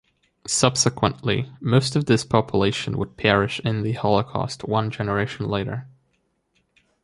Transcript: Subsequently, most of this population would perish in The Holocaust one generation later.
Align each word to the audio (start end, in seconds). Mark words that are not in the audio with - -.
Subsequently, 0.47 1.51
most 1.59 1.95
of 1.95 2.05
this 2.07 2.23
population 2.23 2.97
would 2.97 3.17
perish 3.17 3.59
in 3.59 3.83
The 3.83 3.91
Holocaust 3.91 4.63
one 4.63 4.89
generation 4.89 5.45
later. 5.47 5.87